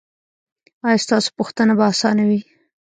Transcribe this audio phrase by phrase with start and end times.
[0.87, 2.39] ایا ستاسو پوښتنه به اسانه وي؟